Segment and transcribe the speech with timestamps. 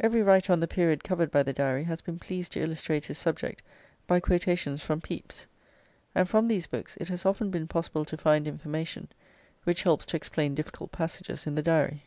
[0.00, 3.18] Every writer on the period covered by the Diary has been pleased to illustrate his
[3.18, 3.62] subject
[4.08, 5.46] by quotations from Pepys,
[6.12, 9.06] and from these books it has often been possible to find information
[9.62, 12.02] which helps to explain difficult passages in the Diary.